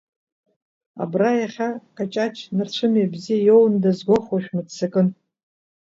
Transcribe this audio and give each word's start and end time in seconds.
Абра 1.03 1.29
иахьа, 1.39 1.69
Каҷаҷ 1.95 2.35
нарцәымҩа 2.55 3.11
бзиа 3.13 3.37
иоунда 3.41 3.91
згәахәуа, 3.97 4.43
шәмыццакын! 4.43 5.07